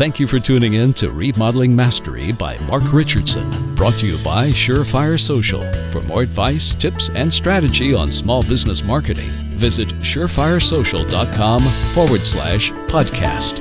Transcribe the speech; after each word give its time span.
Thank 0.00 0.18
you 0.18 0.26
for 0.26 0.38
tuning 0.38 0.72
in 0.72 0.94
to 0.94 1.10
Remodeling 1.10 1.76
Mastery 1.76 2.32
by 2.32 2.56
Mark 2.66 2.90
Richardson, 2.90 3.74
brought 3.74 3.98
to 3.98 4.06
you 4.06 4.16
by 4.24 4.46
Surefire 4.48 5.20
Social. 5.20 5.60
For 5.92 6.00
more 6.04 6.22
advice, 6.22 6.74
tips, 6.74 7.10
and 7.10 7.30
strategy 7.30 7.92
on 7.92 8.10
small 8.10 8.42
business 8.42 8.82
marketing, 8.82 9.28
visit 9.58 9.88
surefiresocial.com 9.88 11.60
forward 11.60 12.22
slash 12.22 12.70
podcast. 12.88 13.60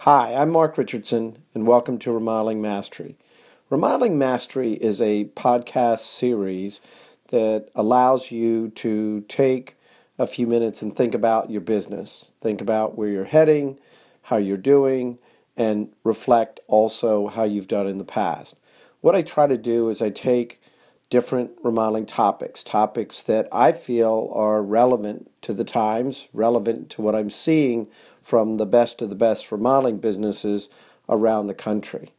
Hi, 0.00 0.34
I'm 0.34 0.50
Mark 0.50 0.76
Richardson, 0.76 1.38
and 1.54 1.66
welcome 1.66 1.98
to 2.00 2.12
Remodeling 2.12 2.60
Mastery. 2.60 3.16
Remodeling 3.70 4.18
Mastery 4.18 4.74
is 4.74 5.00
a 5.00 5.30
podcast 5.34 6.00
series 6.00 6.82
that 7.28 7.70
allows 7.74 8.30
you 8.30 8.68
to 8.68 9.22
take 9.28 9.78
a 10.22 10.26
few 10.26 10.46
minutes 10.46 10.82
and 10.82 10.94
think 10.94 11.14
about 11.14 11.50
your 11.50 11.60
business. 11.60 12.32
Think 12.40 12.60
about 12.60 12.96
where 12.96 13.08
you're 13.08 13.24
heading, 13.24 13.76
how 14.22 14.36
you're 14.36 14.56
doing, 14.56 15.18
and 15.56 15.92
reflect 16.04 16.60
also 16.68 17.26
how 17.26 17.42
you've 17.42 17.66
done 17.66 17.88
in 17.88 17.98
the 17.98 18.04
past. 18.04 18.54
What 19.00 19.16
I 19.16 19.22
try 19.22 19.48
to 19.48 19.58
do 19.58 19.90
is 19.90 20.00
I 20.00 20.10
take 20.10 20.62
different 21.10 21.50
remodeling 21.64 22.06
topics, 22.06 22.62
topics 22.62 23.20
that 23.24 23.48
I 23.50 23.72
feel 23.72 24.30
are 24.32 24.62
relevant 24.62 25.28
to 25.42 25.52
the 25.52 25.64
times, 25.64 26.28
relevant 26.32 26.88
to 26.90 27.02
what 27.02 27.16
I'm 27.16 27.28
seeing 27.28 27.88
from 28.22 28.58
the 28.58 28.64
best 28.64 29.02
of 29.02 29.08
the 29.08 29.16
best 29.16 29.50
remodeling 29.50 29.98
businesses 29.98 30.68
around 31.08 31.48
the 31.48 31.54
country. 31.54 32.12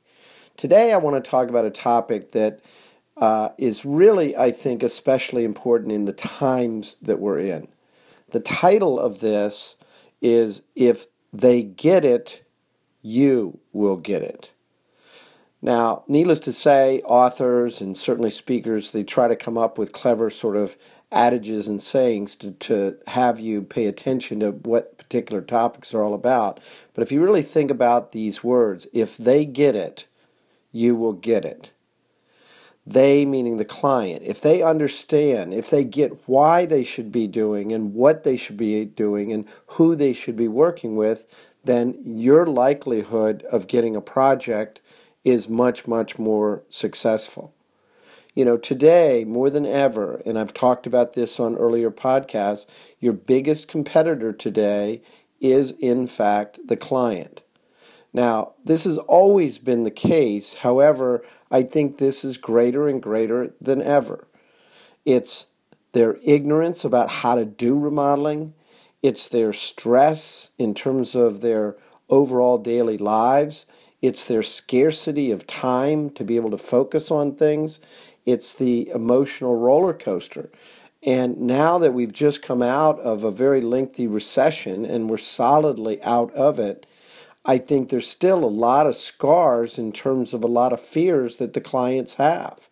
Today, 0.57 0.91
I 0.91 0.97
want 0.97 1.23
to 1.23 1.31
talk 1.31 1.47
about 1.47 1.63
a 1.63 1.71
topic 1.71 2.33
that 2.33 2.59
uh, 3.15 3.49
is 3.57 3.85
really, 3.85 4.35
I 4.35 4.51
think, 4.51 4.83
especially 4.83 5.45
important 5.45 5.93
in 5.93 6.03
the 6.03 6.13
times 6.13 6.97
that 7.01 7.19
we're 7.19 7.39
in. 7.39 7.69
The 8.33 8.39
title 8.39 8.99
of 8.99 9.19
this 9.19 9.75
is 10.19 10.63
If 10.75 11.05
They 11.31 11.61
Get 11.61 12.03
It, 12.03 12.43
You 13.03 13.59
Will 13.71 13.95
Get 13.95 14.23
It. 14.23 14.53
Now, 15.61 16.03
needless 16.07 16.39
to 16.41 16.51
say, 16.51 17.03
authors 17.05 17.79
and 17.79 17.95
certainly 17.95 18.31
speakers, 18.31 18.89
they 18.89 19.03
try 19.03 19.27
to 19.27 19.35
come 19.35 19.55
up 19.55 19.77
with 19.77 19.91
clever 19.91 20.31
sort 20.31 20.57
of 20.57 20.77
adages 21.11 21.67
and 21.67 21.79
sayings 21.79 22.35
to, 22.37 22.53
to 22.53 22.97
have 23.05 23.39
you 23.39 23.61
pay 23.61 23.85
attention 23.85 24.39
to 24.39 24.49
what 24.49 24.97
particular 24.97 25.43
topics 25.43 25.93
are 25.93 26.01
all 26.01 26.15
about. 26.15 26.59
But 26.95 27.03
if 27.03 27.11
you 27.11 27.21
really 27.21 27.43
think 27.43 27.69
about 27.69 28.13
these 28.13 28.43
words, 28.43 28.87
if 28.93 29.15
they 29.15 29.45
get 29.45 29.75
it, 29.75 30.07
you 30.71 30.95
will 30.95 31.13
get 31.13 31.45
it 31.45 31.72
they 32.85 33.25
meaning 33.25 33.57
the 33.57 33.65
client, 33.65 34.23
if 34.23 34.41
they 34.41 34.61
understand, 34.61 35.53
if 35.53 35.69
they 35.69 35.83
get 35.83 36.27
why 36.27 36.65
they 36.65 36.83
should 36.83 37.11
be 37.11 37.27
doing 37.27 37.71
and 37.71 37.93
what 37.93 38.23
they 38.23 38.35
should 38.35 38.57
be 38.57 38.83
doing 38.83 39.31
and 39.31 39.45
who 39.67 39.95
they 39.95 40.11
should 40.11 40.35
be 40.35 40.49
working 40.49 40.95
with, 40.95 41.25
then 41.63 41.97
your 42.03 42.45
likelihood 42.45 43.43
of 43.43 43.67
getting 43.67 43.95
a 43.95 44.01
project 44.01 44.81
is 45.23 45.47
much, 45.47 45.87
much 45.87 46.19
more 46.19 46.63
successful. 46.69 47.53
You 48.33 48.43
know, 48.43 48.57
today, 48.57 49.23
more 49.25 49.49
than 49.49 49.65
ever, 49.65 50.21
and 50.25 50.37
I've 50.37 50.53
talked 50.53 50.87
about 50.87 51.13
this 51.13 51.39
on 51.39 51.55
earlier 51.55 51.91
podcasts, 51.91 52.65
your 52.99 53.13
biggest 53.13 53.67
competitor 53.67 54.33
today 54.33 55.01
is, 55.39 55.71
in 55.79 56.07
fact, 56.07 56.59
the 56.65 56.75
client. 56.75 57.42
Now, 58.13 58.53
this 58.63 58.85
has 58.85 58.97
always 58.99 59.57
been 59.57 59.83
the 59.83 59.91
case. 59.91 60.55
However, 60.55 61.25
I 61.49 61.63
think 61.63 61.97
this 61.97 62.23
is 62.23 62.37
greater 62.37 62.87
and 62.87 63.01
greater 63.01 63.53
than 63.59 63.81
ever. 63.81 64.27
It's 65.05 65.47
their 65.93 66.17
ignorance 66.23 66.83
about 66.83 67.09
how 67.09 67.35
to 67.35 67.45
do 67.45 67.77
remodeling, 67.77 68.53
it's 69.01 69.27
their 69.27 69.53
stress 69.53 70.49
in 70.57 70.73
terms 70.73 71.13
of 71.13 71.41
their 71.41 71.75
overall 72.09 72.57
daily 72.57 72.97
lives, 72.97 73.65
it's 74.01 74.27
their 74.27 74.43
scarcity 74.43 75.29
of 75.29 75.45
time 75.45 76.09
to 76.11 76.23
be 76.23 76.35
able 76.35 76.51
to 76.51 76.57
focus 76.57 77.11
on 77.11 77.35
things, 77.35 77.79
it's 78.25 78.53
the 78.53 78.89
emotional 78.89 79.57
roller 79.57 79.93
coaster. 79.93 80.49
And 81.05 81.41
now 81.41 81.77
that 81.79 81.93
we've 81.93 82.13
just 82.13 82.41
come 82.41 82.61
out 82.61 82.99
of 83.01 83.23
a 83.23 83.31
very 83.31 83.61
lengthy 83.61 84.07
recession 84.07 84.85
and 84.85 85.09
we're 85.09 85.17
solidly 85.17 86.01
out 86.01 86.33
of 86.33 86.59
it, 86.59 86.85
I 87.45 87.57
think 87.57 87.89
there's 87.89 88.09
still 88.09 88.43
a 88.43 88.45
lot 88.45 88.87
of 88.87 88.95
scars 88.95 89.77
in 89.77 89.91
terms 89.91 90.33
of 90.33 90.43
a 90.43 90.47
lot 90.47 90.71
of 90.71 90.79
fears 90.79 91.35
that 91.37 91.53
the 91.53 91.61
clients 91.61 92.13
have. 92.15 92.69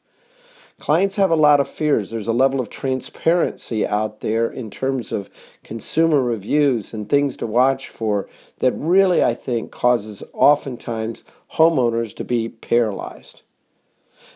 Clients 0.80 1.18
have 1.18 1.30
a 1.30 1.36
lot 1.36 1.60
of 1.60 1.68
fears. 1.68 2.10
There's 2.10 2.28
a 2.28 2.34
level 2.34 2.60
of 2.60 2.70
transparency 2.70 3.86
out 3.86 4.22
there 4.22 4.50
in 4.50 4.72
terms 4.72 5.12
of 5.12 5.30
consumer 5.64 6.24
reviews 6.24 6.94
and 6.94 7.08
things 7.08 7.38
to 7.38 7.46
watch 7.46 7.90
for 7.90 8.28
that 8.60 8.72
really, 8.72 9.24
I 9.24 9.34
think, 9.34 9.72
causes 9.72 10.24
oftentimes 10.34 11.24
homeowners 11.56 12.16
to 12.16 12.24
be 12.24 12.50
paralyzed. 12.50 13.44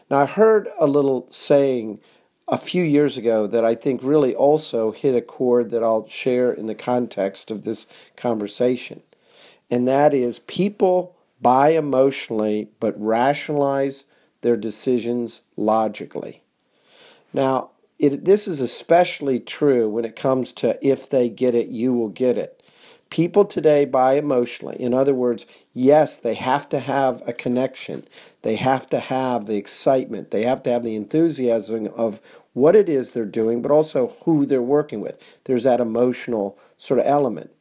Now, 0.09 0.19
I 0.19 0.25
heard 0.25 0.67
a 0.77 0.85
little 0.85 1.27
saying 1.31 1.99
a 2.47 2.59
few 2.59 2.83
years 2.83 3.17
ago 3.17 3.47
that 3.47 3.65
I 3.65 3.73
think 3.73 4.03
really 4.03 4.35
also 4.35 4.91
hit 4.91 5.15
a 5.15 5.21
chord 5.21 5.71
that 5.71 5.81
I'll 5.81 6.07
share 6.09 6.51
in 6.51 6.67
the 6.67 6.75
context 6.75 7.49
of 7.49 7.63
this 7.63 7.87
conversation 8.15 9.01
and 9.69 9.87
that 9.87 10.13
is 10.13 10.39
people 10.39 11.15
buy 11.41 11.69
emotionally 11.69 12.69
but 12.79 12.99
rationalize 12.99 14.05
their 14.41 14.57
decisions 14.57 15.41
logically. 15.57 16.41
Now, 17.33 17.71
it, 17.97 18.25
this 18.25 18.47
is 18.47 18.59
especially 18.59 19.39
true 19.39 19.89
when 19.89 20.05
it 20.05 20.15
comes 20.15 20.53
to 20.53 20.77
if 20.85 21.09
they 21.09 21.29
get 21.29 21.55
it, 21.55 21.69
you 21.69 21.93
will 21.93 22.09
get 22.09 22.37
it. 22.37 22.61
People 23.09 23.45
today 23.45 23.85
buy 23.85 24.13
emotionally. 24.13 24.75
In 24.79 24.93
other 24.93 25.13
words, 25.13 25.45
yes, 25.73 26.17
they 26.17 26.33
have 26.33 26.67
to 26.69 26.79
have 26.79 27.21
a 27.27 27.33
connection. 27.33 28.05
They 28.41 28.55
have 28.55 28.89
to 28.89 28.99
have 28.99 29.45
the 29.45 29.55
excitement. 29.55 30.31
They 30.31 30.43
have 30.43 30.63
to 30.63 30.71
have 30.71 30.83
the 30.83 30.95
enthusiasm 30.95 31.87
of 31.95 32.19
what 32.53 32.75
it 32.75 32.89
is 32.89 33.11
they're 33.11 33.25
doing, 33.25 33.61
but 33.61 33.71
also 33.71 34.15
who 34.23 34.45
they're 34.45 34.61
working 34.61 35.01
with. 35.01 35.17
There's 35.45 35.63
that 35.63 35.79
emotional 35.79 36.57
sort 36.77 36.99
of 36.99 37.05
element. 37.05 37.54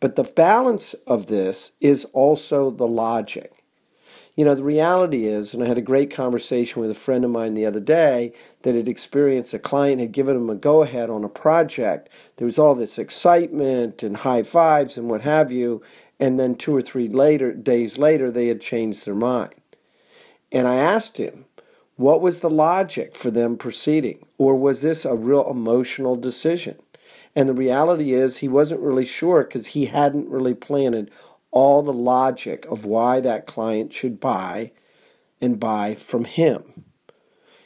But 0.00 0.16
the 0.16 0.24
balance 0.24 0.94
of 1.06 1.26
this 1.26 1.72
is 1.80 2.06
also 2.06 2.70
the 2.70 2.88
logic. 2.88 3.52
You 4.34 4.46
know, 4.46 4.54
the 4.54 4.64
reality 4.64 5.26
is, 5.26 5.52
and 5.52 5.62
I 5.62 5.66
had 5.66 5.76
a 5.76 5.82
great 5.82 6.10
conversation 6.10 6.80
with 6.80 6.90
a 6.90 6.94
friend 6.94 7.24
of 7.24 7.30
mine 7.30 7.52
the 7.52 7.66
other 7.66 7.80
day 7.80 8.32
that 8.62 8.74
had 8.74 8.88
experienced 8.88 9.52
a 9.52 9.58
client 9.58 10.00
had 10.00 10.12
given 10.12 10.36
him 10.36 10.48
a 10.48 10.54
go 10.54 10.82
ahead 10.82 11.10
on 11.10 11.24
a 11.24 11.28
project. 11.28 12.08
There 12.36 12.46
was 12.46 12.58
all 12.58 12.74
this 12.74 12.98
excitement 12.98 14.02
and 14.02 14.18
high 14.18 14.42
fives 14.42 14.96
and 14.96 15.10
what 15.10 15.20
have 15.22 15.52
you, 15.52 15.82
and 16.18 16.40
then 16.40 16.54
two 16.54 16.74
or 16.74 16.80
three 16.80 17.08
later 17.08 17.52
days 17.52 17.98
later 17.98 18.30
they 18.30 18.46
had 18.46 18.62
changed 18.62 19.04
their 19.04 19.14
mind. 19.14 19.54
And 20.50 20.66
I 20.66 20.76
asked 20.76 21.18
him, 21.18 21.44
what 21.96 22.22
was 22.22 22.40
the 22.40 22.48
logic 22.48 23.14
for 23.14 23.30
them 23.30 23.58
proceeding? 23.58 24.26
Or 24.38 24.56
was 24.56 24.80
this 24.80 25.04
a 25.04 25.14
real 25.14 25.50
emotional 25.50 26.16
decision? 26.16 26.78
And 27.34 27.48
the 27.48 27.54
reality 27.54 28.12
is, 28.12 28.38
he 28.38 28.48
wasn't 28.48 28.80
really 28.80 29.06
sure 29.06 29.44
because 29.44 29.68
he 29.68 29.86
hadn't 29.86 30.28
really 30.28 30.54
planted 30.54 31.10
all 31.50 31.82
the 31.82 31.92
logic 31.92 32.66
of 32.66 32.84
why 32.84 33.20
that 33.20 33.46
client 33.46 33.92
should 33.92 34.20
buy 34.20 34.72
and 35.40 35.60
buy 35.60 35.94
from 35.94 36.24
him. 36.24 36.84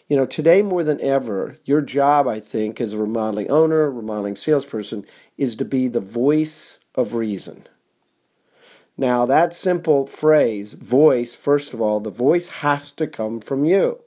You 0.07 0.17
know, 0.17 0.27
today 0.27 0.63
more 0.63 0.85
than 0.85 1.01
ever, 1.01 1.57
your 1.65 1.81
job, 1.81 2.29
I 2.29 2.41
think, 2.41 2.81
as 2.81 2.93
a 2.93 2.99
remodeling 2.99 3.51
owner, 3.51 3.91
remodeling 3.91 4.37
salesperson, 4.37 5.07
is 5.39 5.57
to 5.57 5.65
be 5.65 5.89
the 5.89 6.01
voice 6.01 6.79
of 6.95 7.15
reason. 7.15 7.67
Now, 8.97 9.27
that 9.27 9.57
simple 9.57 10.07
phrase, 10.07 10.75
voice, 10.75 11.35
first 11.35 11.75
of 11.75 11.81
all, 11.81 12.01
the 12.01 12.11
voice 12.11 12.49
has 12.49 12.93
to 12.93 13.07
come 13.07 13.41
from 13.41 13.65
you 13.65 14.04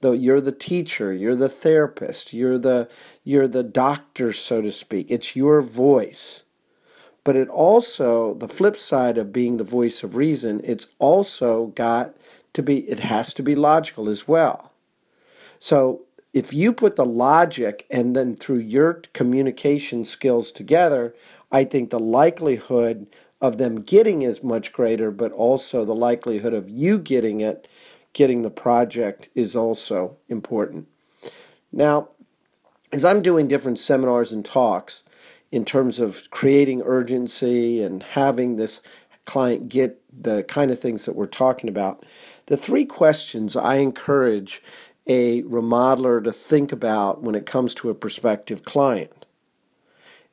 though 0.00 0.12
you're 0.12 0.40
the 0.40 0.52
teacher, 0.52 1.12
you're 1.12 1.36
the 1.36 1.48
therapist, 1.48 2.32
you're 2.32 2.58
the 2.58 2.88
you're 3.24 3.48
the 3.48 3.62
doctor, 3.62 4.32
so 4.32 4.60
to 4.62 4.72
speak. 4.72 5.06
It's 5.10 5.36
your 5.36 5.62
voice. 5.62 6.44
But 7.22 7.36
it 7.36 7.48
also, 7.48 8.34
the 8.34 8.48
flip 8.48 8.76
side 8.76 9.18
of 9.18 9.32
being 9.32 9.56
the 9.56 9.64
voice 9.64 10.02
of 10.02 10.16
reason, 10.16 10.60
it's 10.64 10.86
also 10.98 11.66
got 11.66 12.14
to 12.54 12.62
be, 12.62 12.78
it 12.88 13.00
has 13.00 13.34
to 13.34 13.42
be 13.42 13.54
logical 13.54 14.08
as 14.08 14.26
well. 14.26 14.72
So 15.58 16.02
if 16.32 16.54
you 16.54 16.72
put 16.72 16.96
the 16.96 17.04
logic 17.04 17.86
and 17.90 18.16
then 18.16 18.36
through 18.36 18.60
your 18.60 18.94
communication 19.12 20.04
skills 20.04 20.50
together, 20.50 21.14
I 21.52 21.64
think 21.64 21.90
the 21.90 22.00
likelihood 22.00 23.06
of 23.40 23.58
them 23.58 23.82
getting 23.82 24.22
is 24.22 24.42
much 24.42 24.72
greater, 24.72 25.10
but 25.10 25.32
also 25.32 25.84
the 25.84 25.94
likelihood 25.94 26.54
of 26.54 26.70
you 26.70 26.98
getting 26.98 27.40
it 27.40 27.68
getting 28.12 28.42
the 28.42 28.50
project 28.50 29.28
is 29.34 29.54
also 29.54 30.16
important. 30.28 30.88
Now, 31.72 32.08
as 32.92 33.04
I'm 33.04 33.22
doing 33.22 33.48
different 33.48 33.78
seminars 33.78 34.32
and 34.32 34.44
talks 34.44 35.02
in 35.52 35.64
terms 35.64 36.00
of 36.00 36.30
creating 36.30 36.82
urgency 36.82 37.82
and 37.82 38.02
having 38.02 38.56
this 38.56 38.82
client 39.24 39.68
get 39.68 40.00
the 40.22 40.42
kind 40.44 40.70
of 40.70 40.80
things 40.80 41.04
that 41.04 41.14
we're 41.14 41.26
talking 41.26 41.68
about, 41.68 42.04
the 42.46 42.56
three 42.56 42.84
questions 42.84 43.56
I 43.56 43.76
encourage 43.76 44.62
a 45.06 45.42
remodeler 45.42 46.22
to 46.22 46.32
think 46.32 46.72
about 46.72 47.22
when 47.22 47.34
it 47.34 47.46
comes 47.46 47.74
to 47.74 47.90
a 47.90 47.94
prospective 47.94 48.64
client. 48.64 49.26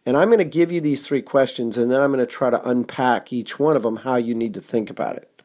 And 0.05 0.15
I'm 0.15 0.29
going 0.29 0.37
to 0.39 0.45
give 0.45 0.71
you 0.71 0.81
these 0.81 1.05
three 1.05 1.21
questions 1.21 1.77
and 1.77 1.91
then 1.91 2.01
I'm 2.01 2.11
going 2.11 2.25
to 2.25 2.31
try 2.31 2.49
to 2.49 2.67
unpack 2.67 3.33
each 3.33 3.59
one 3.59 3.75
of 3.75 3.83
them 3.83 3.97
how 3.97 4.15
you 4.15 4.33
need 4.33 4.53
to 4.53 4.61
think 4.61 4.89
about 4.89 5.17
it. 5.17 5.41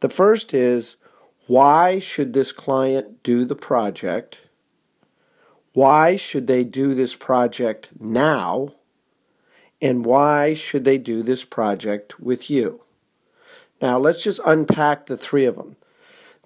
The 0.00 0.08
first 0.08 0.54
is 0.54 0.96
why 1.50 1.98
should 1.98 2.32
this 2.32 2.52
client 2.52 3.24
do 3.24 3.44
the 3.44 3.56
project? 3.56 4.38
Why 5.72 6.14
should 6.14 6.46
they 6.46 6.62
do 6.62 6.94
this 6.94 7.16
project 7.16 7.88
now? 7.98 8.74
And 9.82 10.06
why 10.06 10.54
should 10.54 10.84
they 10.84 10.96
do 10.96 11.24
this 11.24 11.42
project 11.42 12.20
with 12.20 12.52
you? 12.52 12.82
Now, 13.82 13.98
let's 13.98 14.22
just 14.22 14.38
unpack 14.46 15.06
the 15.06 15.16
three 15.16 15.44
of 15.44 15.56
them. 15.56 15.74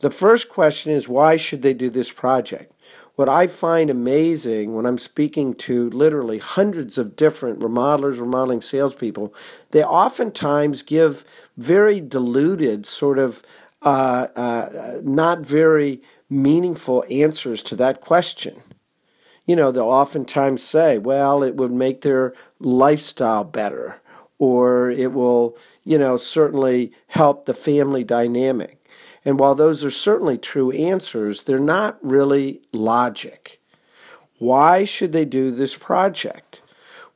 The 0.01 0.11
first 0.11 0.49
question 0.49 0.91
is 0.91 1.07
why 1.07 1.37
should 1.37 1.61
they 1.61 1.75
do 1.75 1.91
this 1.91 2.11
project? 2.11 2.73
What 3.17 3.29
I 3.29 3.47
find 3.47 3.91
amazing 3.91 4.75
when 4.75 4.87
I'm 4.87 4.99
speaking 4.99 5.53
to 5.55 5.91
literally 5.91 6.39
hundreds 6.39 6.97
of 6.97 7.15
different 7.15 7.61
remodelers, 7.61 8.19
remodeling 8.19 8.63
salespeople, 8.63 9.35
they 9.71 9.85
oftentimes 9.85 10.83
give 10.83 11.27
very 11.59 12.01
diluted, 12.01 12.87
sort 12.87 13.19
of 13.19 13.43
uh, 13.85 14.29
uh, 14.35 15.01
not 15.03 15.41
very 15.41 16.01
meaningful 16.31 17.05
answers 17.11 17.63
to 17.65 17.77
that 17.77 18.01
question. 18.01 18.63
You 19.47 19.57
know, 19.57 19.71
they'll 19.71 19.85
oftentimes 19.85 20.63
say, 20.63 20.99
well, 20.99 21.43
it 21.43 21.55
would 21.57 21.71
make 21.73 22.01
their 22.01 22.33
lifestyle 22.59 23.45
better, 23.45 24.01
or 24.39 24.91
it 24.91 25.13
will, 25.13 25.57
you 25.85 25.99
know, 25.99 26.17
certainly 26.17 26.93
help 27.09 27.45
the 27.45 27.55
family 27.55 28.05
dynamic. 28.05 28.81
And 29.25 29.39
while 29.39 29.55
those 29.55 29.85
are 29.85 29.91
certainly 29.91 30.39
true 30.39 30.71
answers, 30.73 31.43
they're 31.43 31.59
not 31.59 31.99
really 32.03 32.63
logic. 32.73 33.61
Why 34.39 34.85
should 34.85 35.13
they 35.13 35.25
do 35.25 35.51
this 35.51 35.77
project? 35.77 36.63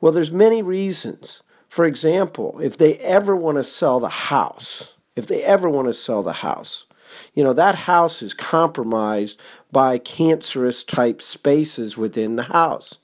Well, 0.01 0.13
there's 0.13 0.33
many 0.33 0.63
reasons. 0.63 1.43
For 1.69 1.85
example, 1.85 2.61
if 2.61 2.79
they 2.79 2.99
ever 2.99 3.37
want 3.37 3.57
to 3.57 3.65
sell 3.65 4.01
the 4.01 4.09
house, 4.09 4.95
if 5.19 5.27
they 5.27 5.43
ever 5.43 5.69
want 5.69 5.89
to 5.89 5.93
sell 5.93 6.23
the 6.23 6.35
house, 6.35 6.87
you 7.35 7.43
know, 7.43 7.53
that 7.53 7.75
house 7.75 8.23
is 8.23 8.35
compromised 8.35 9.41
by 9.73 9.99
cancerous 9.99 10.85
type 10.85 11.21
spaces 11.21 11.99
within 11.99 12.37
the 12.37 12.45
house. 12.45 13.01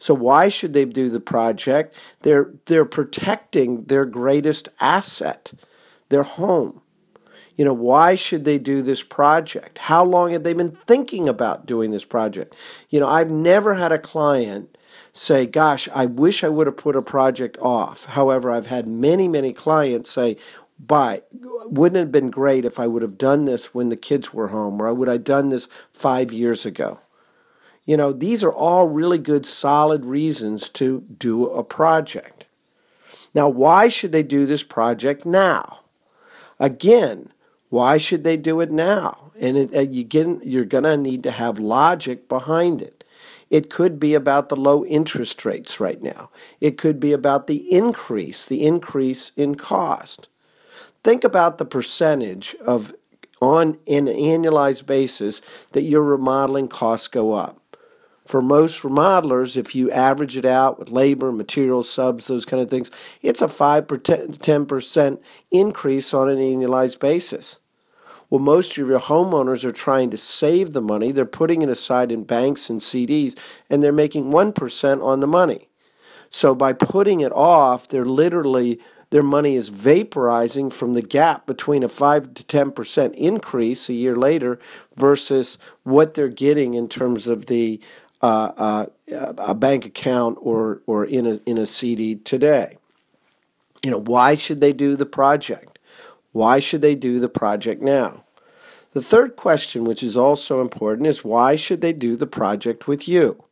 So 0.00 0.14
why 0.14 0.48
should 0.48 0.72
they 0.72 0.84
do 0.84 1.08
the 1.08 1.20
project? 1.20 1.94
They're 2.22 2.50
they're 2.64 2.84
protecting 2.84 3.84
their 3.84 4.04
greatest 4.04 4.68
asset, 4.80 5.52
their 6.08 6.24
home. 6.24 6.80
You 7.54 7.64
know, 7.64 7.72
why 7.72 8.16
should 8.16 8.44
they 8.44 8.58
do 8.58 8.82
this 8.82 9.04
project? 9.04 9.78
How 9.78 10.04
long 10.04 10.32
have 10.32 10.42
they 10.42 10.54
been 10.54 10.76
thinking 10.88 11.28
about 11.28 11.66
doing 11.66 11.92
this 11.92 12.04
project? 12.04 12.56
You 12.90 12.98
know, 12.98 13.08
I've 13.08 13.30
never 13.30 13.74
had 13.74 13.92
a 13.92 13.98
client 13.98 14.76
say, 15.12 15.46
Gosh, 15.46 15.88
I 15.94 16.06
wish 16.06 16.42
I 16.42 16.48
would 16.48 16.66
have 16.66 16.76
put 16.76 16.96
a 16.96 17.02
project 17.02 17.56
off. 17.58 18.06
However, 18.06 18.50
I've 18.50 18.66
had 18.66 18.88
many, 18.88 19.28
many 19.28 19.52
clients 19.52 20.10
say, 20.10 20.36
By, 20.86 21.22
wouldn't 21.32 21.96
it 21.96 22.00
have 22.00 22.12
been 22.12 22.30
great 22.30 22.64
if 22.64 22.78
I 22.78 22.86
would 22.86 23.02
have 23.02 23.16
done 23.16 23.44
this 23.44 23.72
when 23.72 23.88
the 23.88 23.96
kids 23.96 24.34
were 24.34 24.48
home, 24.48 24.82
or 24.82 24.92
would 24.92 25.08
I 25.08 25.12
have 25.12 25.24
done 25.24 25.48
this 25.48 25.68
five 25.92 26.32
years 26.32 26.66
ago? 26.66 27.00
You 27.86 27.96
know, 27.96 28.12
these 28.12 28.42
are 28.42 28.52
all 28.52 28.88
really 28.88 29.18
good, 29.18 29.46
solid 29.46 30.04
reasons 30.04 30.68
to 30.70 31.04
do 31.18 31.46
a 31.46 31.62
project. 31.62 32.46
Now, 33.34 33.48
why 33.48 33.88
should 33.88 34.12
they 34.12 34.22
do 34.22 34.46
this 34.46 34.62
project 34.62 35.26
now? 35.26 35.80
Again, 36.58 37.30
why 37.68 37.98
should 37.98 38.24
they 38.24 38.36
do 38.36 38.60
it 38.60 38.70
now? 38.70 39.32
And 39.38 39.56
it, 39.56 39.74
uh, 39.74 39.80
you 39.80 40.04
get, 40.04 40.44
you're 40.44 40.64
going 40.64 40.84
to 40.84 40.96
need 40.96 41.22
to 41.24 41.30
have 41.30 41.58
logic 41.58 42.28
behind 42.28 42.80
it. 42.80 43.04
It 43.50 43.70
could 43.70 44.00
be 44.00 44.14
about 44.14 44.48
the 44.48 44.56
low 44.56 44.84
interest 44.84 45.44
rates 45.44 45.80
right 45.80 46.02
now. 46.02 46.30
It 46.60 46.78
could 46.78 46.98
be 47.00 47.12
about 47.12 47.46
the 47.46 47.70
increase, 47.72 48.46
the 48.46 48.64
increase 48.64 49.32
in 49.36 49.56
cost. 49.56 50.28
Think 51.04 51.22
about 51.22 51.58
the 51.58 51.64
percentage 51.64 52.56
of 52.66 52.92
on 53.40 53.78
an 53.86 54.06
annualized 54.06 54.86
basis 54.86 55.42
that 55.72 55.82
your 55.82 56.02
remodeling 56.02 56.66
costs 56.66 57.08
go 57.08 57.34
up 57.34 57.60
for 58.26 58.40
most 58.40 58.82
remodelers, 58.82 59.56
if 59.56 59.74
you 59.74 59.90
average 59.90 60.36
it 60.36 60.46
out 60.46 60.78
with 60.78 60.90
labor, 60.90 61.30
materials, 61.30 61.90
subs, 61.90 62.26
those 62.26 62.46
kind 62.46 62.62
of 62.62 62.70
things, 62.70 62.90
it's 63.20 63.42
a 63.42 63.48
5 63.48 63.86
to 63.86 63.98
10% 63.98 65.18
increase 65.50 66.14
on 66.14 66.28
an 66.30 66.38
annualized 66.38 67.00
basis. 67.00 67.58
Well, 68.30 68.40
most 68.40 68.78
of 68.78 68.88
your 68.88 69.00
homeowners 69.00 69.64
are 69.64 69.72
trying 69.72 70.10
to 70.10 70.16
save 70.16 70.72
the 70.72 70.80
money. 70.80 71.12
They're 71.12 71.26
putting 71.26 71.60
it 71.60 71.68
aside 71.68 72.10
in 72.10 72.24
banks 72.24 72.70
and 72.70 72.80
CDs, 72.80 73.36
and 73.68 73.82
they're 73.82 73.92
making 73.92 74.32
1% 74.32 75.04
on 75.04 75.20
the 75.20 75.26
money. 75.26 75.68
So 76.30 76.54
by 76.54 76.72
putting 76.72 77.20
it 77.20 77.32
off, 77.32 77.86
they're 77.86 78.06
literally 78.06 78.80
their 79.14 79.22
money 79.22 79.54
is 79.54 79.70
vaporizing 79.70 80.72
from 80.72 80.94
the 80.94 81.00
gap 81.00 81.46
between 81.46 81.84
a 81.84 81.88
5 81.88 82.34
to 82.34 82.42
10% 82.42 83.14
increase 83.14 83.88
a 83.88 83.92
year 83.92 84.16
later 84.16 84.58
versus 84.96 85.56
what 85.84 86.14
they're 86.14 86.26
getting 86.26 86.74
in 86.74 86.88
terms 86.88 87.28
of 87.28 87.46
the 87.46 87.78
uh, 88.22 88.50
uh, 88.56 88.86
a 89.38 89.54
bank 89.54 89.86
account 89.86 90.36
or 90.40 90.82
or 90.88 91.04
in 91.04 91.28
a 91.28 91.40
in 91.46 91.58
a 91.58 91.64
CD 91.64 92.16
today. 92.16 92.76
You 93.84 93.92
know, 93.92 94.00
why 94.00 94.34
should 94.34 94.60
they 94.60 94.72
do 94.72 94.96
the 94.96 95.06
project? 95.06 95.78
Why 96.32 96.58
should 96.58 96.82
they 96.82 96.96
do 96.96 97.20
the 97.20 97.28
project 97.28 97.80
now? 97.80 98.24
The 98.94 99.02
third 99.02 99.36
question, 99.36 99.84
which 99.84 100.02
is 100.02 100.16
also 100.16 100.60
important, 100.60 101.06
is 101.06 101.22
why 101.22 101.54
should 101.54 101.82
they 101.82 101.92
do 101.92 102.16
the 102.16 102.26
project 102.26 102.88
with 102.88 103.06
you? 103.06 103.44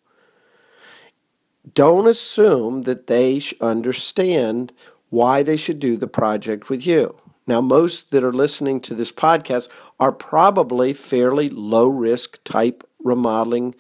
Don't 1.73 2.09
assume 2.09 2.83
that 2.83 3.07
they 3.07 3.41
understand 3.61 4.73
why 5.13 5.43
they 5.43 5.59
should 5.59 5.79
do 5.79 5.99
the 5.99 6.07
project 6.07 6.71
with 6.71 6.87
you. 6.87 7.15
Now, 7.47 7.61
most 7.61 8.13
that 8.13 8.25
are 8.25 8.33
listening 8.33 8.81
to 8.81 8.95
this 8.95 9.13
podcast 9.13 9.69
are 10.01 10.11
probably 10.11 10.95
fairly 10.95 11.51
low 11.51 11.87
risk 11.87 12.43
type 12.45 12.83
remodeling 12.99 13.75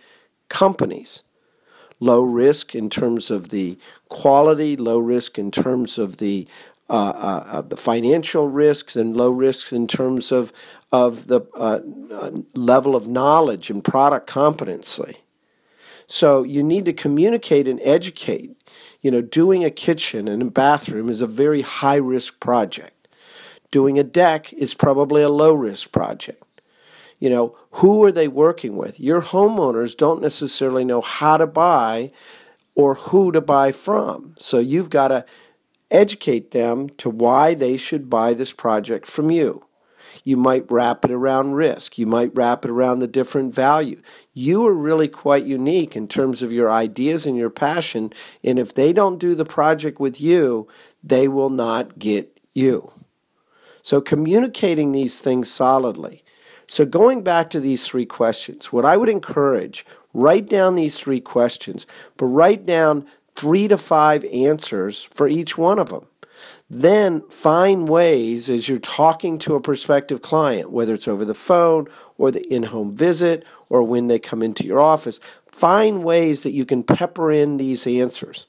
companies. 0.50 1.22
Low 2.00 2.22
risk 2.22 2.74
in 2.74 2.90
terms 2.90 3.30
of 3.30 3.48
the 3.48 3.78
quality, 4.10 4.76
low 4.76 4.98
risk 4.98 5.38
in 5.38 5.50
terms 5.50 5.96
of 5.96 6.18
the 6.18 6.46
uh, 6.90 6.92
uh, 6.92 7.44
uh 7.46 7.60
the 7.62 7.76
financial 7.78 8.48
risks, 8.48 8.94
and 8.94 9.16
low 9.16 9.30
risks 9.30 9.72
in 9.72 9.86
terms 9.86 10.32
of 10.32 10.52
of 10.90 11.28
the 11.28 11.40
uh, 11.56 11.80
uh, 12.12 12.30
level 12.54 12.94
of 12.94 13.08
knowledge 13.08 13.70
and 13.70 13.82
product 13.82 14.26
competency. 14.26 15.18
So 16.06 16.42
you 16.42 16.62
need 16.62 16.84
to 16.84 16.92
communicate 16.92 17.66
and 17.66 17.80
educate. 17.82 18.61
You 19.02 19.10
know, 19.10 19.20
doing 19.20 19.64
a 19.64 19.70
kitchen 19.70 20.28
and 20.28 20.40
a 20.40 20.46
bathroom 20.46 21.08
is 21.08 21.20
a 21.20 21.26
very 21.26 21.62
high 21.62 21.96
risk 21.96 22.40
project. 22.40 23.08
Doing 23.72 23.98
a 23.98 24.04
deck 24.04 24.52
is 24.52 24.74
probably 24.74 25.22
a 25.22 25.28
low 25.28 25.52
risk 25.52 25.90
project. 25.92 26.42
You 27.18 27.30
know, 27.30 27.56
who 27.72 28.02
are 28.04 28.12
they 28.12 28.28
working 28.28 28.76
with? 28.76 29.00
Your 29.00 29.20
homeowners 29.20 29.96
don't 29.96 30.22
necessarily 30.22 30.84
know 30.84 31.00
how 31.00 31.36
to 31.36 31.46
buy 31.46 32.12
or 32.74 32.94
who 32.94 33.32
to 33.32 33.40
buy 33.40 33.72
from. 33.72 34.34
So 34.38 34.58
you've 34.58 34.90
got 34.90 35.08
to 35.08 35.24
educate 35.90 36.52
them 36.52 36.88
to 36.98 37.10
why 37.10 37.54
they 37.54 37.76
should 37.76 38.08
buy 38.08 38.34
this 38.34 38.52
project 38.52 39.06
from 39.06 39.30
you. 39.30 39.64
You 40.24 40.36
might 40.36 40.70
wrap 40.70 41.04
it 41.04 41.10
around 41.10 41.52
risk. 41.52 41.98
You 41.98 42.06
might 42.06 42.34
wrap 42.34 42.64
it 42.64 42.70
around 42.70 42.98
the 42.98 43.06
different 43.06 43.54
value. 43.54 44.00
You 44.32 44.66
are 44.66 44.74
really 44.74 45.08
quite 45.08 45.44
unique 45.44 45.96
in 45.96 46.08
terms 46.08 46.42
of 46.42 46.52
your 46.52 46.70
ideas 46.70 47.26
and 47.26 47.36
your 47.36 47.50
passion. 47.50 48.12
And 48.42 48.58
if 48.58 48.74
they 48.74 48.92
don't 48.92 49.18
do 49.18 49.34
the 49.34 49.44
project 49.44 50.00
with 50.00 50.20
you, 50.20 50.68
they 51.02 51.28
will 51.28 51.50
not 51.50 51.98
get 51.98 52.40
you. 52.52 52.92
So 53.82 54.00
communicating 54.00 54.92
these 54.92 55.18
things 55.18 55.50
solidly. 55.50 56.24
So, 56.68 56.86
going 56.86 57.22
back 57.22 57.50
to 57.50 57.60
these 57.60 57.86
three 57.86 58.06
questions, 58.06 58.72
what 58.72 58.86
I 58.86 58.96
would 58.96 59.10
encourage, 59.10 59.84
write 60.14 60.48
down 60.48 60.74
these 60.74 60.98
three 60.98 61.20
questions, 61.20 61.86
but 62.16 62.26
write 62.26 62.64
down 62.64 63.04
three 63.34 63.68
to 63.68 63.76
five 63.76 64.24
answers 64.26 65.02
for 65.02 65.28
each 65.28 65.58
one 65.58 65.78
of 65.78 65.90
them. 65.90 66.06
Then 66.68 67.22
find 67.28 67.88
ways 67.88 68.48
as 68.48 68.68
you're 68.68 68.78
talking 68.78 69.38
to 69.40 69.54
a 69.54 69.60
prospective 69.60 70.22
client, 70.22 70.70
whether 70.70 70.94
it's 70.94 71.08
over 71.08 71.24
the 71.24 71.34
phone 71.34 71.86
or 72.16 72.30
the 72.30 72.42
in 72.52 72.64
home 72.64 72.94
visit 72.94 73.44
or 73.68 73.82
when 73.82 74.06
they 74.06 74.18
come 74.18 74.42
into 74.42 74.64
your 74.64 74.80
office, 74.80 75.20
find 75.46 76.02
ways 76.02 76.42
that 76.42 76.52
you 76.52 76.64
can 76.64 76.82
pepper 76.82 77.30
in 77.30 77.56
these 77.56 77.86
answers. 77.86 78.46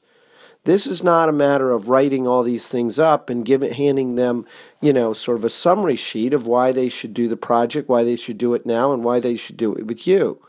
This 0.66 0.88
is 0.88 1.04
not 1.04 1.28
a 1.28 1.34
matter 1.34 1.72
of 1.72 1.90
writing 1.90 2.26
all 2.26 2.42
these 2.42 2.70
things 2.70 2.98
up 2.98 3.30
and 3.30 3.44
giving, 3.44 3.74
handing 3.74 4.16
them, 4.16 4.46
you 4.80 4.94
know, 4.94 5.12
sort 5.12 5.38
of 5.38 5.44
a 5.44 5.50
summary 5.50 5.98
sheet 5.98 6.34
of 6.34 6.48
why 6.48 6.72
they 6.72 6.88
should 6.88 7.14
do 7.14 7.28
the 7.28 7.36
project, 7.36 7.90
why 7.90 8.04
they 8.06 8.16
should 8.16 8.38
do 8.38 8.54
it 8.54 8.66
now, 8.66 8.94
and 8.94 9.04
why 9.04 9.20
they 9.20 9.36
should 9.36 9.58
do 9.58 9.76
it 9.76 9.86
with 9.86 10.08
you. 10.08 10.40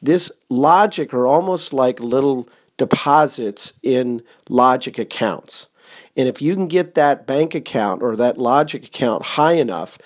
This 0.00 0.30
logic 0.48 1.12
are 1.12 1.26
almost 1.26 1.72
like 1.72 1.98
little 1.98 2.48
deposits 2.76 3.72
in 3.82 4.22
logic 4.48 4.96
accounts. 4.96 5.68
And 6.16 6.28
if 6.28 6.42
you 6.42 6.54
can 6.54 6.68
get 6.68 6.94
that 6.94 7.26
bank 7.26 7.54
account 7.54 8.02
or 8.02 8.16
that 8.16 8.38
logic 8.38 8.86
account 8.86 9.24
high 9.24 9.52
enough, 9.52 9.98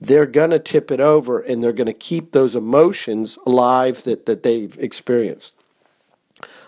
they're 0.00 0.26
going 0.26 0.50
to 0.50 0.58
tip 0.58 0.90
it 0.90 1.00
over 1.00 1.40
and 1.40 1.62
they're 1.62 1.72
going 1.72 1.86
to 1.86 1.92
keep 1.92 2.32
those 2.32 2.54
emotions 2.54 3.38
alive 3.46 4.02
that, 4.04 4.26
that 4.26 4.42
they've 4.42 4.76
experienced. 4.78 5.54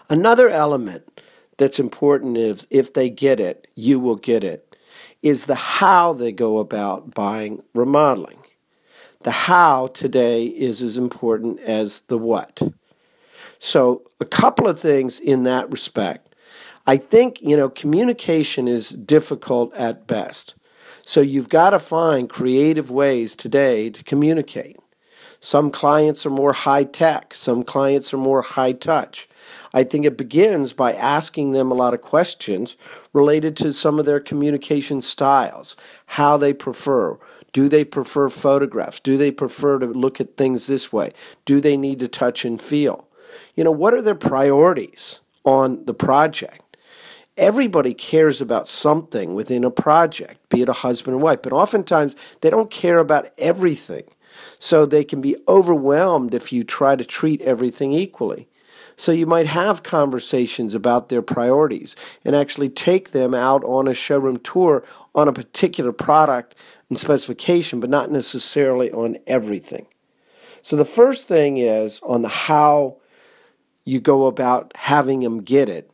Another 0.09 0.49
element 0.49 1.21
that's 1.59 1.79
important 1.79 2.39
is 2.39 2.67
if 2.71 2.93
they 2.93 3.11
get 3.11 3.39
it, 3.39 3.69
you 3.75 4.01
will 4.01 4.17
get 4.17 4.43
it, 4.43 4.77
is 5.23 5.45
the 5.45 5.55
how 5.55 6.13
they 6.13 6.33
go 6.33 6.59
about 6.59 7.15
buying 7.15 7.63
remodeling. 7.75 8.39
The 9.23 9.33
how 9.33 9.89
today 9.89 10.47
is 10.47 10.81
as 10.81 10.97
important 10.97 11.61
as 11.61 12.03
the 12.03 12.19
what. 12.19 12.63
So, 13.59 14.03
a 14.21 14.25
couple 14.25 14.69
of 14.69 14.79
things 14.79 15.19
in 15.19 15.43
that 15.43 15.71
respect. 15.71 16.28
I 16.89 16.97
think, 16.97 17.43
you 17.43 17.55
know, 17.55 17.69
communication 17.69 18.67
is 18.67 18.89
difficult 18.89 19.75
at 19.75 20.07
best. 20.07 20.55
So, 21.03 21.21
you've 21.21 21.51
got 21.51 21.71
to 21.71 21.79
find 21.79 22.31
creative 22.31 22.91
ways 22.91 23.37
today 23.37 23.91
to 23.91 24.03
communicate. 24.05 24.79
Some 25.39 25.71
clients 25.71 26.25
are 26.25 26.31
more 26.31 26.55
high 26.55 26.85
tech, 26.85 27.35
some 27.35 27.63
clients 27.63 28.15
are 28.15 28.19
more 28.19 28.41
high 28.41 28.73
touch. 28.73 29.29
I 29.75 29.85
think 29.85 30.07
it 30.07 30.17
begins 30.17 30.73
by 30.73 30.95
asking 30.95 31.53
them 31.53 31.71
a 31.71 31.75
lot 31.75 31.93
of 31.93 32.01
questions 32.01 32.75
related 33.13 33.55
to 33.59 33.75
some 33.75 33.99
of 33.99 34.07
their 34.07 34.19
communication 34.19 35.03
styles, 35.03 35.77
how 36.07 36.39
they 36.39 36.55
prefer. 36.55 37.19
Do 37.53 37.69
they 37.69 37.85
prefer 37.85 38.31
photographs? 38.31 38.99
Do 38.99 39.19
they 39.19 39.31
prefer 39.31 39.79
to 39.79 39.87
look 39.87 40.23
at 40.23 40.39
things 40.39 40.67
this 40.67 40.91
way? 40.91 41.13
Do 41.45 41.61
they 41.61 41.77
need 41.77 42.01
to 42.01 42.09
touch 42.09 42.47
and 42.47 42.59
feel? 42.59 43.07
You 43.55 43.65
know, 43.65 43.71
what 43.71 43.93
are 43.93 44.03
their 44.03 44.15
priorities 44.15 45.21
on 45.45 45.85
the 45.85 45.95
project? 45.95 46.63
Everybody 47.39 47.95
cares 47.95 48.41
about 48.41 48.69
something 48.69 49.33
within 49.33 49.63
a 49.63 49.71
project, 49.71 50.49
be 50.49 50.61
it 50.61 50.69
a 50.69 50.73
husband 50.73 51.15
and 51.15 51.23
wife, 51.23 51.41
but 51.41 51.53
oftentimes 51.53 52.17
they 52.41 52.51
don't 52.51 52.69
care 52.69 52.99
about 52.99 53.31
everything. 53.39 54.03
So 54.59 54.85
they 54.85 55.05
can 55.05 55.21
be 55.21 55.37
overwhelmed 55.47 56.35
if 56.35 56.53
you 56.53 56.65
try 56.65 56.97
to 56.97 57.05
treat 57.05 57.41
everything 57.43 57.93
equally. 57.93 58.49
So 58.97 59.13
you 59.13 59.25
might 59.25 59.47
have 59.47 59.85
conversations 59.85 60.75
about 60.75 61.11
their 61.11 61.23
priorities 61.23 61.95
and 62.25 62.35
actually 62.35 62.71
take 62.71 63.13
them 63.13 63.35
out 63.35 63.63
on 63.63 63.87
a 63.87 63.95
showroom 63.95 64.39
tour 64.39 64.85
on 65.15 65.29
a 65.29 65.33
particular 65.33 65.93
product 65.93 66.57
and 66.89 66.99
specification, 66.99 67.79
but 67.79 67.89
not 67.89 68.11
necessarily 68.11 68.91
on 68.91 69.17
everything. 69.29 69.87
So 70.61 70.75
the 70.75 70.85
first 70.85 71.29
thing 71.29 71.59
is 71.59 72.01
on 72.03 72.23
the 72.23 72.29
how 72.29 72.97
you 73.85 74.01
go 74.01 74.27
about 74.27 74.73
having 74.75 75.21
them 75.21 75.43
get 75.43 75.69
it 75.69 75.89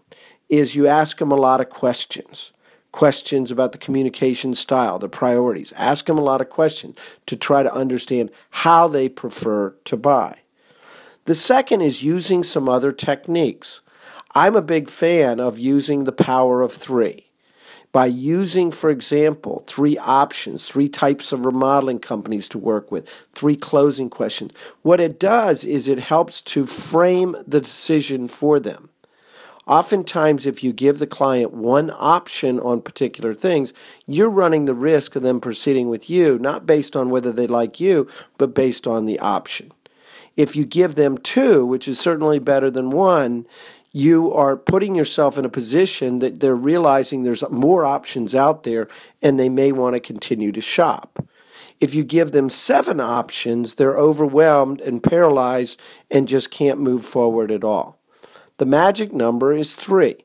is 0.56 0.74
you 0.74 0.86
ask 0.86 1.18
them 1.18 1.32
a 1.32 1.36
lot 1.36 1.60
of 1.60 1.70
questions 1.70 2.52
questions 2.94 3.50
about 3.50 3.72
the 3.72 3.78
communication 3.78 4.54
style, 4.54 5.00
the 5.00 5.08
priorities. 5.08 5.72
Ask 5.72 6.06
them 6.06 6.16
a 6.16 6.22
lot 6.22 6.40
of 6.40 6.48
questions 6.48 6.96
to 7.26 7.34
try 7.34 7.64
to 7.64 7.74
understand 7.74 8.30
how 8.50 8.86
they 8.86 9.08
prefer 9.08 9.70
to 9.86 9.96
buy. 9.96 10.38
The 11.24 11.34
second 11.34 11.80
is 11.80 12.04
using 12.04 12.44
some 12.44 12.68
other 12.68 12.92
techniques. 12.92 13.80
I'm 14.32 14.54
a 14.54 14.62
big 14.62 14.88
fan 14.88 15.40
of 15.40 15.58
using 15.58 16.04
the 16.04 16.12
power 16.12 16.62
of 16.62 16.72
three. 16.72 17.30
By 17.90 18.06
using, 18.06 18.70
for 18.70 18.90
example, 18.90 19.64
three 19.66 19.98
options, 19.98 20.68
three 20.68 20.88
types 20.88 21.32
of 21.32 21.44
remodeling 21.44 21.98
companies 21.98 22.48
to 22.50 22.58
work 22.58 22.92
with, 22.92 23.08
three 23.32 23.56
closing 23.56 24.08
questions, 24.08 24.52
what 24.82 25.00
it 25.00 25.18
does 25.18 25.64
is 25.64 25.88
it 25.88 25.98
helps 25.98 26.40
to 26.42 26.64
frame 26.64 27.36
the 27.44 27.60
decision 27.60 28.28
for 28.28 28.60
them. 28.60 28.90
Oftentimes, 29.66 30.44
if 30.44 30.62
you 30.62 30.72
give 30.72 30.98
the 30.98 31.06
client 31.06 31.52
one 31.54 31.90
option 31.96 32.60
on 32.60 32.82
particular 32.82 33.34
things, 33.34 33.72
you're 34.06 34.28
running 34.28 34.66
the 34.66 34.74
risk 34.74 35.16
of 35.16 35.22
them 35.22 35.40
proceeding 35.40 35.88
with 35.88 36.10
you, 36.10 36.38
not 36.38 36.66
based 36.66 36.94
on 36.94 37.08
whether 37.08 37.32
they 37.32 37.46
like 37.46 37.80
you, 37.80 38.06
but 38.36 38.54
based 38.54 38.86
on 38.86 39.06
the 39.06 39.18
option. 39.20 39.72
If 40.36 40.54
you 40.54 40.66
give 40.66 40.96
them 40.96 41.16
two, 41.16 41.64
which 41.64 41.88
is 41.88 41.98
certainly 41.98 42.38
better 42.38 42.70
than 42.70 42.90
one, 42.90 43.46
you 43.90 44.34
are 44.34 44.56
putting 44.56 44.96
yourself 44.96 45.38
in 45.38 45.44
a 45.44 45.48
position 45.50 46.18
that 46.18 46.40
they're 46.40 46.56
realizing 46.56 47.22
there's 47.22 47.48
more 47.48 47.86
options 47.86 48.34
out 48.34 48.64
there 48.64 48.88
and 49.22 49.38
they 49.38 49.48
may 49.48 49.70
want 49.70 49.94
to 49.94 50.00
continue 50.00 50.50
to 50.52 50.60
shop. 50.60 51.24
If 51.80 51.94
you 51.94 52.04
give 52.04 52.32
them 52.32 52.50
seven 52.50 53.00
options, 53.00 53.76
they're 53.76 53.96
overwhelmed 53.96 54.80
and 54.80 55.02
paralyzed 55.02 55.80
and 56.10 56.28
just 56.28 56.50
can't 56.50 56.80
move 56.80 57.04
forward 57.04 57.52
at 57.52 57.64
all. 57.64 57.98
The 58.58 58.66
magic 58.66 59.12
number 59.12 59.52
is 59.52 59.74
three. 59.74 60.16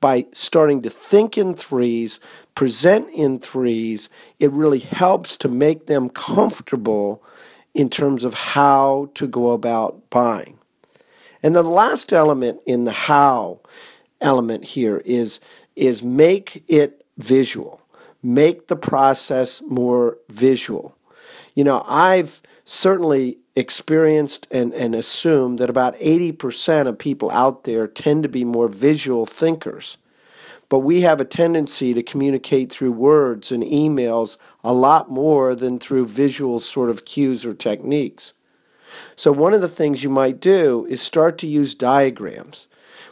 By 0.00 0.26
starting 0.32 0.82
to 0.82 0.90
think 0.90 1.36
in 1.36 1.54
threes, 1.54 2.20
present 2.54 3.08
in 3.12 3.38
threes, 3.38 4.08
it 4.38 4.52
really 4.52 4.78
helps 4.78 5.36
to 5.38 5.48
make 5.48 5.86
them 5.86 6.08
comfortable 6.08 7.22
in 7.74 7.88
terms 7.88 8.24
of 8.24 8.34
how 8.34 9.10
to 9.14 9.26
go 9.26 9.50
about 9.50 10.10
buying. 10.10 10.58
And 11.42 11.54
the 11.54 11.62
last 11.62 12.12
element 12.12 12.60
in 12.66 12.84
the 12.84 12.92
how 12.92 13.60
element 14.20 14.64
here 14.64 14.98
is, 15.04 15.40
is 15.76 16.02
make 16.02 16.64
it 16.68 17.04
visual, 17.16 17.80
make 18.22 18.68
the 18.68 18.76
process 18.76 19.62
more 19.62 20.18
visual. 20.28 20.96
You 21.54 21.64
know, 21.64 21.84
I've 21.86 22.42
certainly 22.64 23.38
experienced 23.58 24.46
and, 24.50 24.72
and 24.72 24.94
assumed 24.94 25.58
that 25.58 25.70
about 25.70 25.98
80% 25.98 26.86
of 26.86 26.98
people 26.98 27.30
out 27.30 27.64
there 27.64 27.86
tend 27.86 28.22
to 28.22 28.28
be 28.28 28.44
more 28.44 28.68
visual 28.68 29.26
thinkers. 29.26 29.98
But 30.68 30.80
we 30.80 31.00
have 31.00 31.20
a 31.20 31.24
tendency 31.24 31.94
to 31.94 32.02
communicate 32.02 32.70
through 32.70 32.92
words 32.92 33.50
and 33.50 33.62
emails 33.62 34.36
a 34.62 34.72
lot 34.72 35.10
more 35.10 35.54
than 35.54 35.78
through 35.78 36.06
visual 36.06 36.60
sort 36.60 36.90
of 36.90 37.04
cues 37.04 37.44
or 37.46 37.54
techniques. 37.54 38.34
So, 39.16 39.32
one 39.32 39.54
of 39.54 39.60
the 39.60 39.68
things 39.68 40.02
you 40.02 40.10
might 40.10 40.40
do 40.40 40.86
is 40.88 41.00
start 41.02 41.38
to 41.38 41.46
use 41.46 41.74
diagrams 41.74 42.66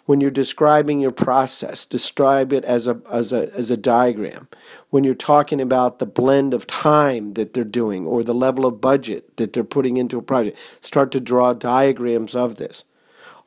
when 0.06 0.20
you're 0.20 0.30
describing 0.30 1.00
your 1.00 1.12
process, 1.12 1.84
describe 1.84 2.52
it 2.52 2.64
as 2.64 2.86
a, 2.86 3.00
as 3.10 3.32
a, 3.32 3.52
as 3.54 3.70
a 3.70 3.76
diagram. 3.76 4.48
When 4.90 5.04
you're 5.04 5.14
talking 5.14 5.60
about 5.60 5.98
the 5.98 6.06
blend 6.06 6.54
of 6.54 6.66
time 6.66 7.34
that 7.34 7.52
they're 7.52 7.64
doing 7.64 8.06
or 8.06 8.22
the 8.22 8.34
level 8.34 8.64
of 8.64 8.80
budget 8.80 9.36
that 9.36 9.52
they're 9.52 9.64
putting 9.64 9.96
into 9.96 10.16
a 10.16 10.22
project, 10.22 10.58
start 10.80 11.10
to 11.12 11.20
draw 11.20 11.52
diagrams 11.52 12.34
of 12.34 12.54
this. 12.54 12.84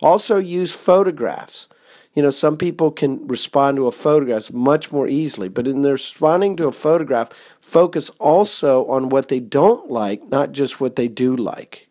Also, 0.01 0.37
use 0.37 0.73
photographs. 0.73 1.67
You 2.13 2.23
know, 2.23 2.31
some 2.31 2.57
people 2.57 2.91
can 2.91 3.25
respond 3.27 3.77
to 3.77 3.87
a 3.87 3.91
photograph 3.91 4.51
much 4.51 4.91
more 4.91 5.07
easily, 5.07 5.47
but 5.47 5.67
in 5.67 5.81
their 5.81 5.93
responding 5.93 6.57
to 6.57 6.67
a 6.67 6.71
photograph, 6.71 7.29
focus 7.61 8.09
also 8.19 8.85
on 8.87 9.09
what 9.09 9.29
they 9.29 9.39
don't 9.39 9.89
like, 9.89 10.27
not 10.29 10.51
just 10.51 10.81
what 10.81 10.95
they 10.95 11.07
do 11.07 11.35
like. 11.35 11.88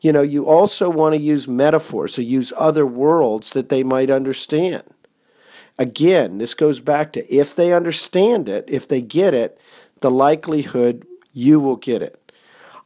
You 0.00 0.12
know, 0.12 0.22
you 0.22 0.46
also 0.46 0.88
want 0.88 1.14
to 1.14 1.20
use 1.20 1.46
metaphors, 1.46 2.14
so 2.14 2.22
use 2.22 2.52
other 2.56 2.86
worlds 2.86 3.52
that 3.52 3.68
they 3.68 3.82
might 3.82 4.10
understand. 4.10 4.82
Again, 5.78 6.38
this 6.38 6.54
goes 6.54 6.80
back 6.80 7.12
to 7.12 7.34
if 7.34 7.54
they 7.54 7.72
understand 7.72 8.48
it, 8.48 8.64
if 8.68 8.86
they 8.88 9.00
get 9.00 9.34
it, 9.34 9.58
the 10.00 10.10
likelihood 10.10 11.06
you 11.32 11.60
will 11.60 11.76
get 11.76 12.02
it. 12.02 12.32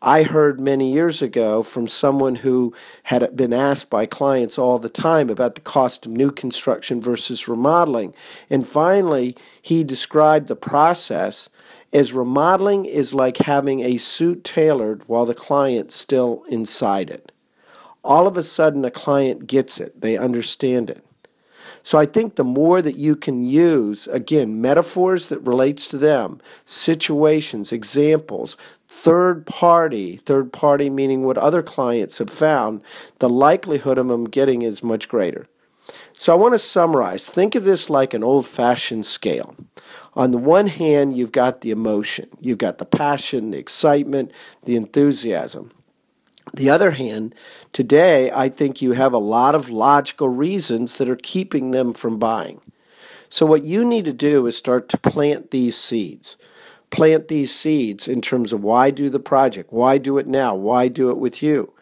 I 0.04 0.24
heard 0.24 0.60
many 0.60 0.92
years 0.92 1.22
ago 1.22 1.62
from 1.62 1.88
someone 1.88 2.36
who 2.36 2.74
had 3.04 3.34
been 3.34 3.54
asked 3.54 3.88
by 3.88 4.04
clients 4.04 4.58
all 4.58 4.78
the 4.78 4.90
time 4.90 5.30
about 5.30 5.54
the 5.54 5.62
cost 5.62 6.04
of 6.04 6.12
new 6.12 6.30
construction 6.30 7.00
versus 7.00 7.48
remodeling. 7.48 8.14
And 8.50 8.66
finally, 8.66 9.34
he 9.62 9.82
described 9.82 10.48
the 10.48 10.56
process 10.56 11.48
as 11.94 12.12
remodeling 12.12 12.84
is 12.84 13.14
like 13.14 13.38
having 13.38 13.80
a 13.80 13.96
suit 13.96 14.42
tailored 14.42 15.04
while 15.06 15.24
the 15.24 15.34
client's 15.34 15.94
still 15.94 16.42
inside 16.48 17.08
it. 17.08 17.30
All 18.02 18.26
of 18.26 18.36
a 18.36 18.42
sudden, 18.42 18.84
a 18.84 18.90
client 18.90 19.46
gets 19.46 19.78
it, 19.80 20.00
they 20.00 20.18
understand 20.18 20.90
it. 20.90 21.04
So 21.84 21.98
I 21.98 22.06
think 22.06 22.34
the 22.34 22.44
more 22.44 22.82
that 22.82 22.96
you 22.96 23.14
can 23.14 23.44
use, 23.44 24.08
again, 24.08 24.60
metaphors 24.60 25.28
that 25.28 25.38
relates 25.40 25.86
to 25.88 25.98
them, 25.98 26.40
situations, 26.64 27.72
examples, 27.72 28.56
third 28.88 29.46
party, 29.46 30.16
third 30.16 30.52
party 30.52 30.90
meaning 30.90 31.24
what 31.24 31.38
other 31.38 31.62
clients 31.62 32.18
have 32.18 32.30
found, 32.30 32.82
the 33.18 33.28
likelihood 33.28 33.98
of 33.98 34.08
them 34.08 34.24
getting 34.24 34.62
is 34.62 34.82
much 34.82 35.08
greater. 35.08 35.46
So 36.14 36.32
I 36.32 36.36
want 36.36 36.54
to 36.54 36.58
summarize. 36.58 37.28
Think 37.28 37.54
of 37.54 37.64
this 37.64 37.90
like 37.90 38.14
an 38.14 38.24
old 38.24 38.46
fashioned 38.46 39.04
scale. 39.06 39.54
On 40.16 40.30
the 40.30 40.38
one 40.38 40.68
hand, 40.68 41.16
you've 41.16 41.32
got 41.32 41.60
the 41.60 41.70
emotion, 41.70 42.28
you've 42.40 42.58
got 42.58 42.78
the 42.78 42.84
passion, 42.84 43.50
the 43.50 43.58
excitement, 43.58 44.32
the 44.64 44.76
enthusiasm. 44.76 45.72
The 46.52 46.70
other 46.70 46.92
hand, 46.92 47.34
today 47.72 48.30
I 48.30 48.48
think 48.48 48.80
you 48.80 48.92
have 48.92 49.12
a 49.12 49.18
lot 49.18 49.54
of 49.54 49.70
logical 49.70 50.28
reasons 50.28 50.98
that 50.98 51.08
are 51.08 51.16
keeping 51.16 51.72
them 51.72 51.92
from 51.92 52.18
buying. 52.18 52.60
So, 53.28 53.44
what 53.44 53.64
you 53.64 53.84
need 53.84 54.04
to 54.04 54.12
do 54.12 54.46
is 54.46 54.56
start 54.56 54.88
to 54.90 54.98
plant 54.98 55.50
these 55.50 55.76
seeds. 55.76 56.36
Plant 56.90 57.26
these 57.26 57.52
seeds 57.52 58.06
in 58.06 58.20
terms 58.20 58.52
of 58.52 58.62
why 58.62 58.90
do 58.90 59.10
the 59.10 59.18
project? 59.18 59.72
Why 59.72 59.98
do 59.98 60.18
it 60.18 60.28
now? 60.28 60.54
Why 60.54 60.86
do 60.86 61.10
it 61.10 61.18
with 61.18 61.42
you? 61.42 61.72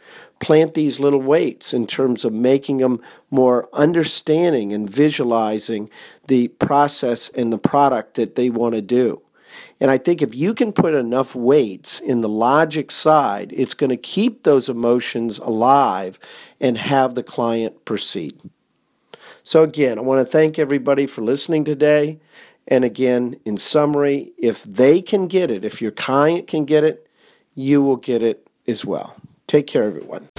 Plant 0.43 0.75
these 0.75 1.01
little 1.01 1.23
weights 1.23 1.73
in 1.73 1.87
terms 1.87 2.25
of 2.25 2.33
making 2.33 2.79
them 2.79 3.01
more 3.31 3.69
understanding 3.73 4.73
and 4.73 4.91
visualizing 4.91 5.89
the 6.27 6.49
process 6.49 7.29
and 7.31 7.53
the 7.53 7.59
product 7.59 8.15
that 8.15 8.35
they 8.35 8.51
want 8.51 8.75
to 8.75 8.83
do. 8.83 9.23
And 9.81 9.91
I 9.91 9.99
think 9.99 10.21
if 10.21 10.35
you 10.35 10.53
can 10.53 10.73
put 10.73 10.95
enough 10.95 11.35
weights 11.35 12.01
in 12.01 12.23
the 12.23 12.29
logic 12.29 12.91
side, 12.91 13.53
it's 13.57 13.75
going 13.75 13.91
to 13.91 13.97
keep 13.97 14.43
those 14.43 14.69
emotions 14.69 15.39
alive 15.39 16.19
and 16.61 16.77
have 16.77 17.15
the 17.15 17.23
client 17.23 17.85
proceed. 17.85 18.39
So, 19.45 19.63
again, 19.63 19.99
I 19.99 20.03
want 20.03 20.21
to 20.21 20.31
thank 20.31 20.59
everybody 20.59 21.07
for 21.07 21.23
listening 21.23 21.65
today. 21.65 22.19
And 22.67 22.85
again, 22.85 23.37
in 23.45 23.59
summary, 23.59 24.33
if 24.39 24.63
they 24.65 25.03
can 25.03 25.27
get 25.27 25.51
it, 25.51 25.65
if 25.65 25.83
your 25.83 25.91
client 25.91 26.47
can 26.47 26.65
get 26.65 26.85
it, 26.85 27.09
you 27.55 27.83
will 27.83 27.97
get 27.97 28.23
it 28.23 28.47
as 28.67 28.85
well. 28.85 29.17
Take 29.53 29.67
care, 29.67 29.85
everyone. 29.85 30.31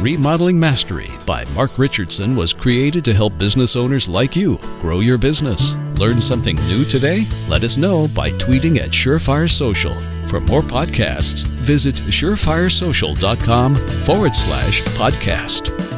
Remodeling 0.00 0.58
Mastery 0.58 1.10
by 1.26 1.44
Mark 1.54 1.78
Richardson 1.78 2.34
was 2.34 2.54
created 2.54 3.04
to 3.04 3.12
help 3.12 3.38
business 3.38 3.76
owners 3.76 4.08
like 4.08 4.34
you 4.34 4.58
grow 4.80 5.00
your 5.00 5.18
business. 5.18 5.74
Learn 5.98 6.18
something 6.18 6.56
new 6.68 6.86
today? 6.86 7.26
Let 7.50 7.64
us 7.64 7.76
know 7.76 8.08
by 8.16 8.30
tweeting 8.30 8.78
at 8.78 8.92
Surefire 8.92 9.48
Social. 9.48 9.92
For 10.28 10.40
more 10.40 10.62
podcasts, 10.62 11.44
visit 11.44 11.96
surefiresocial.com 11.96 13.76
forward 13.76 14.34
slash 14.34 14.80
podcast. 14.96 15.91